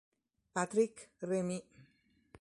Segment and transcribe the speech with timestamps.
[0.55, 1.61] Patrick Rémy